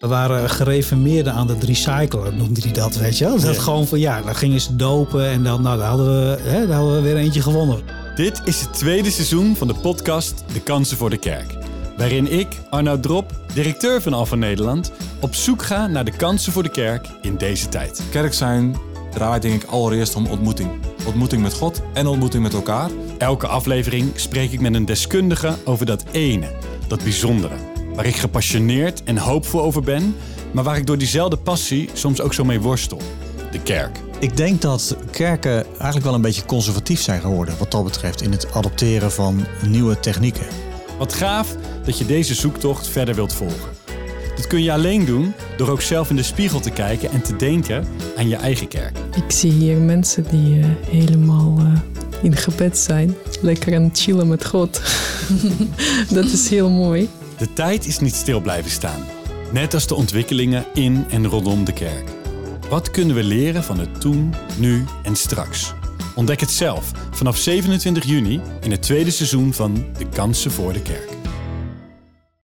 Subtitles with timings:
[0.00, 3.40] We waren gereformeerden aan het recyclen, noemde hij dat, weet je wel.
[3.40, 3.60] Dat Ja.
[3.60, 6.76] gewoon van, ja, dan gingen ze dopen en dan, nou, daar hadden we, hè, daar
[6.76, 7.78] hadden we weer eentje gewonnen.
[8.14, 11.54] Dit is het tweede seizoen van de podcast De Kansen voor de Kerk.
[11.96, 16.62] Waarin ik, Arnoud Drop, directeur van Alpha Nederland, op zoek ga naar de kansen voor
[16.62, 18.02] de kerk in deze tijd.
[18.10, 18.76] Kerk zijn
[19.10, 20.70] draait denk ik allereerst om ontmoeting.
[21.06, 22.90] Ontmoeting met God en ontmoeting met elkaar.
[23.18, 26.46] Elke aflevering spreek ik met een deskundige over dat ene,
[26.88, 27.54] dat bijzondere.
[28.00, 30.14] Waar ik gepassioneerd en hoopvol over ben,
[30.52, 33.00] maar waar ik door diezelfde passie soms ook zo mee worstel.
[33.52, 33.98] De kerk.
[34.18, 38.30] Ik denk dat kerken eigenlijk wel een beetje conservatief zijn geworden wat dat betreft in
[38.30, 40.46] het adopteren van nieuwe technieken.
[40.98, 43.70] Wat gaaf dat je deze zoektocht verder wilt volgen.
[44.36, 47.36] Dit kun je alleen doen door ook zelf in de spiegel te kijken en te
[47.36, 48.98] denken aan je eigen kerk.
[49.16, 51.72] Ik zie hier mensen die eh, helemaal eh,
[52.22, 53.14] in gebed zijn.
[53.40, 54.82] Lekker aan het chillen met God.
[56.14, 57.08] dat is heel mooi.
[57.40, 59.04] De tijd is niet stil blijven staan.
[59.52, 62.08] Net als de ontwikkelingen in en rondom de kerk.
[62.68, 65.72] Wat kunnen we leren van het toen, nu en straks?
[66.14, 70.82] Ontdek het zelf vanaf 27 juni in het tweede seizoen van De Kansen voor de
[70.82, 71.19] Kerk.